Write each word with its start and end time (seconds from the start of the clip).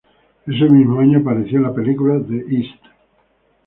Ese 0.47 0.67
mismo 0.67 0.99
año 0.99 1.19
apareció 1.19 1.57
en 1.59 1.63
la 1.65 1.75
película 1.75 2.19
"The 2.27 2.45
East". 2.55 2.81